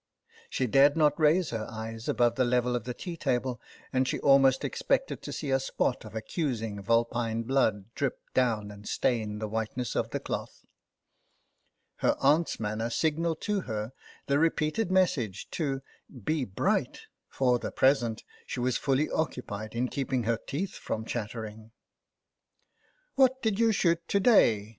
[0.49, 3.61] She dared not raise her eyes above the level of the tea table,
[3.93, 8.87] and she almost expected to see a spot of accusing vulpine blood drip down and
[8.89, 10.65] stain the whiteness of the cloth.
[11.97, 13.93] Her aunt's manner signalled to her
[14.25, 15.83] the re peated message to
[16.23, 21.69] "be bright"; for the present she was fully occupied in keeping her teeth from chattering."
[23.17, 24.69] What did you shoot to day